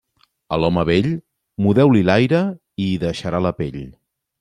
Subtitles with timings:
[0.55, 1.11] A l'home vell,
[1.67, 3.83] mudeu-li l'aire i hi deixarà la pell.